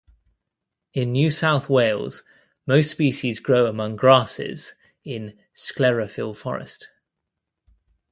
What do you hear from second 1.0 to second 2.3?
New South Wales,